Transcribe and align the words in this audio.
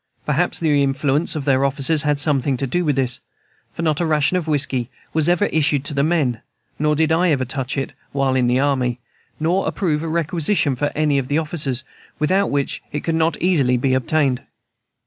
Perhaps 0.25 0.59
the 0.59 0.81
influence 0.81 1.35
of 1.35 1.45
their 1.45 1.63
officers 1.63 2.01
had 2.01 2.17
something 2.19 2.57
to 2.57 2.65
do 2.65 2.83
with 2.83 2.95
this; 2.95 3.19
for 3.75 3.83
not 3.83 4.01
a 4.01 4.05
ration 4.07 4.35
of 4.35 4.47
whiskey 4.47 4.89
was 5.13 5.29
ever 5.29 5.45
issued 5.45 5.85
to 5.85 5.93
the 5.93 6.01
men, 6.01 6.41
nor 6.79 6.95
did 6.95 7.11
I 7.11 7.29
ever 7.29 7.45
touch 7.45 7.77
it, 7.77 7.93
while 8.11 8.33
in 8.35 8.47
the 8.47 8.59
army, 8.59 8.99
nor 9.39 9.67
approve 9.67 10.01
a 10.01 10.07
requisition 10.07 10.75
for 10.75 10.91
any 10.95 11.19
of 11.19 11.27
the 11.27 11.37
officers, 11.37 11.83
without 12.17 12.49
which 12.49 12.81
it 12.91 13.03
could 13.03 13.13
not 13.13 13.37
easily 13.43 13.77
be 13.77 13.93
obtained. 13.93 14.41